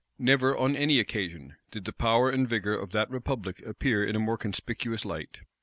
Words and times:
Never, 0.17 0.57
on 0.57 0.75
any 0.75 0.99
occasion, 0.99 1.57
did 1.69 1.85
the 1.85 1.93
power 1.93 2.31
and 2.31 2.49
vigor 2.49 2.73
of 2.75 2.89
that 2.89 3.11
republic 3.11 3.61
appear 3.63 4.03
in 4.03 4.15
a 4.15 4.19
more 4.19 4.35
conspicuous 4.35 5.05
light. 5.05 5.41